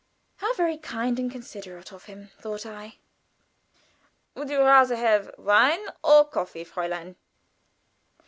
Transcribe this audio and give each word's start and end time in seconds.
"How 0.37 0.55
very 0.55 0.79
kind 0.79 1.19
and 1.19 1.31
considerate 1.31 1.93
of 1.93 2.05
him!" 2.05 2.31
thought 2.39 2.65
I. 2.65 2.97
"Would 4.33 4.49
you 4.49 4.61
rather 4.63 4.95
have 4.95 5.29
wine 5.37 5.89
or 6.03 6.25
coffee, 6.25 6.65
Fräulein?" 6.65 7.17